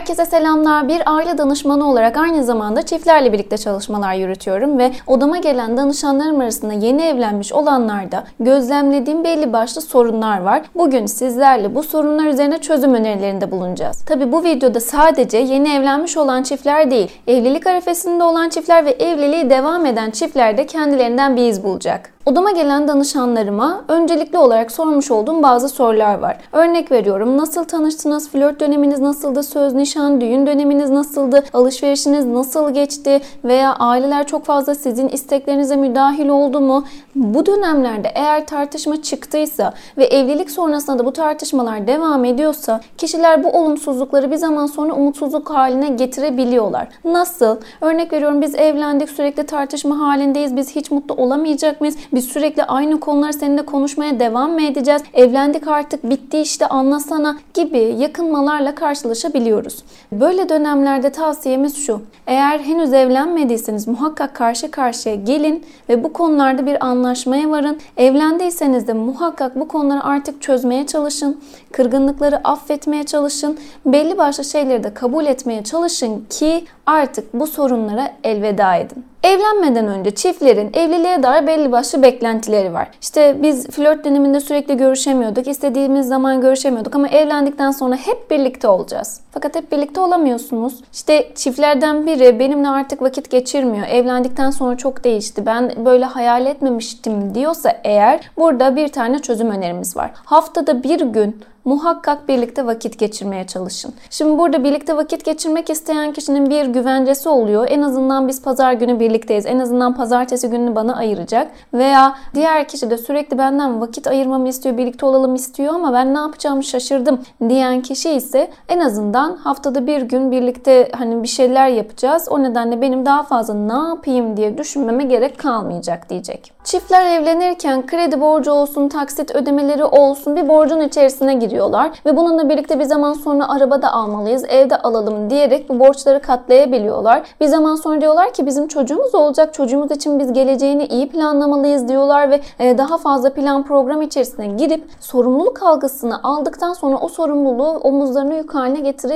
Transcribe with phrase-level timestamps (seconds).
[0.00, 0.88] Herkese selamlar.
[0.88, 6.72] Bir aile danışmanı olarak aynı zamanda çiftlerle birlikte çalışmalar yürütüyorum ve odama gelen danışanlarım arasında
[6.72, 10.62] yeni evlenmiş olanlarda gözlemlediğim belli başlı sorunlar var.
[10.74, 14.04] Bugün sizlerle bu sorunlar üzerine çözüm önerilerinde bulunacağız.
[14.04, 19.50] Tabi bu videoda sadece yeni evlenmiş olan çiftler değil, evlilik arifesinde olan çiftler ve evliliği
[19.50, 22.12] devam eden çiftler de kendilerinden bir iz bulacak.
[22.26, 26.36] Odama gelen danışanlarıma öncelikli olarak sormuş olduğum bazı sorular var.
[26.52, 27.36] Örnek veriyorum.
[27.38, 28.30] Nasıl tanıştınız?
[28.30, 29.42] Flört döneminiz nasıldı?
[29.42, 31.44] Söz, nişan, düğün döneminiz nasıldı?
[31.52, 33.20] Alışverişiniz nasıl geçti?
[33.44, 36.84] Veya aileler çok fazla sizin isteklerinize müdahil oldu mu?
[37.14, 43.48] Bu dönemlerde eğer tartışma çıktıysa ve evlilik sonrasında da bu tartışmalar devam ediyorsa kişiler bu
[43.50, 46.88] olumsuzlukları bir zaman sonra umutsuzluk haline getirebiliyorlar.
[47.04, 47.56] Nasıl?
[47.80, 50.56] Örnek veriyorum biz evlendik sürekli tartışma halindeyiz.
[50.56, 51.96] Biz hiç mutlu olamayacak mıyız?
[52.12, 55.02] Biz sürekli aynı konuları seninle konuşmaya devam mı edeceğiz?
[55.14, 59.84] Evlendik artık bitti işte anlasana gibi yakınmalarla karşılaşabiliyoruz.
[60.12, 62.02] Böyle dönemlerde tavsiyemiz şu.
[62.26, 67.78] Eğer henüz evlenmediyseniz muhakkak karşı karşıya gelin ve bu konularda bir anlaşmaya varın.
[67.96, 71.40] Evlendiyseniz de muhakkak bu konuları artık çözmeye çalışın.
[71.72, 73.58] Kırgınlıkları affetmeye çalışın.
[73.86, 79.09] Belli başlı şeyleri de kabul etmeye çalışın ki artık bu sorunlara elveda edin.
[79.22, 82.88] Evlenmeden önce çiftlerin evliliğe dair belli başlı beklentileri var.
[83.02, 89.20] İşte biz flört döneminde sürekli görüşemiyorduk, istediğimiz zaman görüşemiyorduk ama evlendikten sonra hep birlikte olacağız.
[89.32, 90.80] Fakat hep birlikte olamıyorsunuz.
[90.92, 93.86] İşte çiftlerden biri benimle artık vakit geçirmiyor.
[93.86, 95.46] Evlendikten sonra çok değişti.
[95.46, 100.10] Ben böyle hayal etmemiştim diyorsa eğer burada bir tane çözüm önerimiz var.
[100.14, 103.94] Haftada bir gün muhakkak birlikte vakit geçirmeye çalışın.
[104.10, 107.66] Şimdi burada birlikte vakit geçirmek isteyen kişinin bir güvencesi oluyor.
[107.70, 109.46] En azından biz pazar günü birlikteyiz.
[109.46, 111.50] En azından pazartesi gününü bana ayıracak.
[111.74, 116.18] Veya diğer kişi de sürekli benden vakit ayırmamı istiyor, birlikte olalım istiyor ama ben ne
[116.18, 122.28] yapacağımı şaşırdım diyen kişi ise en azından haftada bir gün birlikte hani bir şeyler yapacağız.
[122.30, 126.52] O nedenle benim daha fazla ne yapayım diye düşünmeme gerek kalmayacak diyecek.
[126.64, 132.48] Çiftler evlenirken kredi borcu olsun, taksit ödemeleri olsun bir borcun içerisine giriyor ediyorlar ve bununla
[132.48, 137.22] birlikte bir zaman sonra arabada almalıyız, evde alalım diyerek bu borçları katlayabiliyorlar.
[137.40, 142.30] Bir zaman sonra diyorlar ki bizim çocuğumuz olacak, çocuğumuz için biz geleceğini iyi planlamalıyız diyorlar
[142.30, 148.34] ve e, daha fazla plan program içerisine girip sorumluluk algısını aldıktan sonra o sorumluluğu omuzlarına
[148.34, 149.09] yük haline getirebiliyorlar.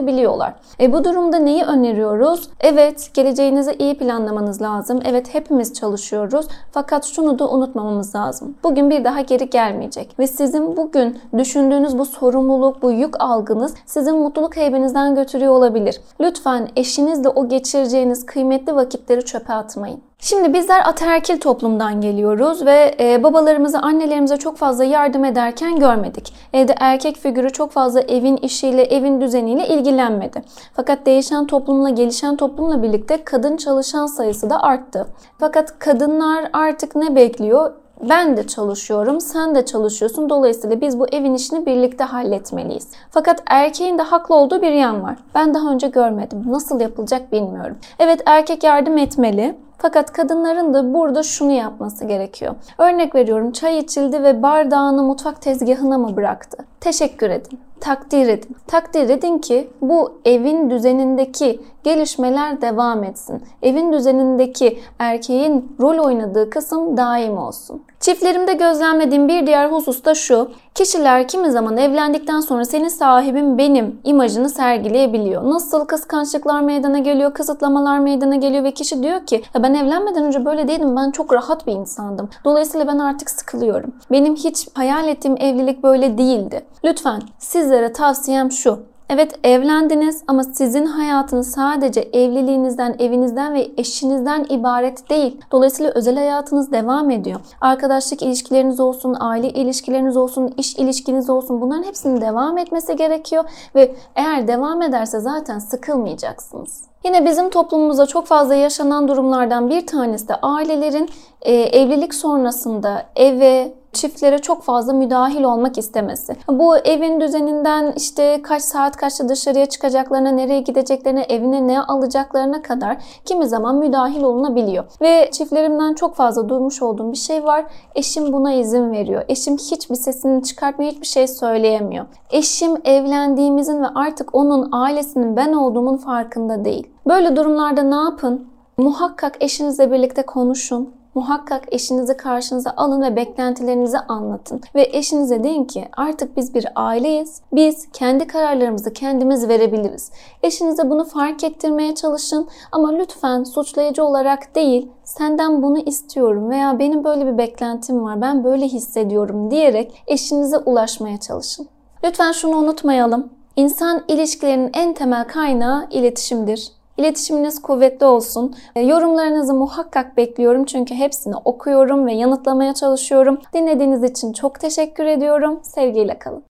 [0.80, 2.48] E bu durumda neyi öneriyoruz?
[2.60, 5.00] Evet, geleceğinizi iyi planlamanız lazım.
[5.04, 6.46] Evet, hepimiz çalışıyoruz.
[6.72, 8.54] Fakat şunu da unutmamamız lazım.
[8.64, 14.16] Bugün bir daha geri gelmeyecek ve sizin bugün düşündüğünüz bu sorumluluk bu yük algınız sizin
[14.16, 16.00] mutluluk heybinizden götürüyor olabilir.
[16.20, 20.00] Lütfen eşinizle o geçireceğiniz kıymetli vakitleri çöpe atmayın.
[20.24, 26.34] Şimdi bizler ataerkil toplumdan geliyoruz ve e, babalarımıza, annelerimize çok fazla yardım ederken görmedik.
[26.52, 30.42] Evde erkek figürü çok fazla evin işiyle, evin düzeniyle ilgilenmedi.
[30.74, 35.06] Fakat değişen toplumla, gelişen toplumla birlikte kadın çalışan sayısı da arttı.
[35.38, 37.72] Fakat kadınlar artık ne bekliyor?
[38.08, 40.30] ben de çalışıyorum, sen de çalışıyorsun.
[40.30, 42.88] Dolayısıyla biz bu evin işini birlikte halletmeliyiz.
[43.10, 45.16] Fakat erkeğin de haklı olduğu bir yan var.
[45.34, 46.44] Ben daha önce görmedim.
[46.46, 47.76] Nasıl yapılacak bilmiyorum.
[47.98, 49.56] Evet erkek yardım etmeli.
[49.78, 52.54] Fakat kadınların da burada şunu yapması gerekiyor.
[52.78, 56.58] Örnek veriyorum çay içildi ve bardağını mutfak tezgahına mı bıraktı?
[56.80, 58.56] Teşekkür edin takdir edin.
[58.66, 63.42] Takdir edin ki bu evin düzenindeki gelişmeler devam etsin.
[63.62, 67.82] Evin düzenindeki erkeğin rol oynadığı kısım daim olsun.
[68.04, 70.50] Çiftlerimde gözlemlediğim bir diğer husus da şu.
[70.74, 75.44] Kişiler kimi zaman evlendikten sonra senin sahibim benim imajını sergileyebiliyor.
[75.44, 80.68] Nasıl kıskançlıklar meydana geliyor, kısıtlamalar meydana geliyor ve kişi diyor ki ben evlenmeden önce böyle
[80.68, 80.96] değildim.
[80.96, 82.28] Ben çok rahat bir insandım.
[82.44, 83.94] Dolayısıyla ben artık sıkılıyorum.
[84.10, 86.64] Benim hiç hayal ettiğim evlilik böyle değildi.
[86.84, 88.93] Lütfen sizlere tavsiyem şu.
[89.08, 95.40] Evet evlendiniz ama sizin hayatınız sadece evliliğinizden, evinizden ve eşinizden ibaret değil.
[95.52, 97.40] Dolayısıyla özel hayatınız devam ediyor.
[97.60, 103.44] Arkadaşlık ilişkileriniz olsun, aile ilişkileriniz olsun, iş ilişkiniz olsun bunların hepsinin devam etmesi gerekiyor
[103.74, 106.84] ve eğer devam ederse zaten sıkılmayacaksınız.
[107.04, 111.08] Yine bizim toplumumuzda çok fazla yaşanan durumlardan bir tanesi de ailelerin
[111.42, 116.36] e, evlilik sonrasında eve, çiftlere çok fazla müdahil olmak istemesi.
[116.48, 122.96] Bu evin düzeninden işte kaç saat kaçta dışarıya çıkacaklarına, nereye gideceklerine, evine ne alacaklarına kadar
[123.24, 124.84] kimi zaman müdahil olunabiliyor.
[125.00, 127.64] Ve çiftlerimden çok fazla duymuş olduğum bir şey var.
[127.94, 129.24] Eşim buna izin veriyor.
[129.28, 132.06] Eşim hiçbir sesini çıkartmıyor, hiçbir şey söyleyemiyor.
[132.30, 136.88] Eşim evlendiğimizin ve artık onun ailesinin ben olduğumun farkında değil.
[137.06, 138.48] Böyle durumlarda ne yapın?
[138.78, 144.60] Muhakkak eşinizle birlikte konuşun muhakkak eşinizi karşınıza alın ve beklentilerinizi anlatın.
[144.74, 147.42] Ve eşinize deyin ki artık biz bir aileyiz.
[147.52, 150.10] Biz kendi kararlarımızı kendimiz verebiliriz.
[150.42, 157.04] Eşinize bunu fark ettirmeye çalışın ama lütfen suçlayıcı olarak değil senden bunu istiyorum veya benim
[157.04, 161.68] böyle bir beklentim var ben böyle hissediyorum diyerek eşinize ulaşmaya çalışın.
[162.04, 163.30] Lütfen şunu unutmayalım.
[163.56, 166.72] İnsan ilişkilerinin en temel kaynağı iletişimdir.
[166.98, 168.54] İletişiminiz kuvvetli olsun.
[168.76, 173.38] E, yorumlarınızı muhakkak bekliyorum çünkü hepsini okuyorum ve yanıtlamaya çalışıyorum.
[173.54, 175.60] Dinlediğiniz için çok teşekkür ediyorum.
[175.62, 176.42] Sevgiyle kalın.